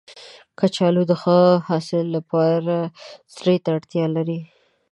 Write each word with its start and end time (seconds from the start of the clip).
کچالو 0.59 1.03
د 1.07 1.11
ښه 1.21 1.39
حاصل 1.67 2.05
لپاره 2.15 2.75
سرې 3.35 3.55
ته 3.63 3.69
اړتیا 3.75 4.05
لري 4.15 4.39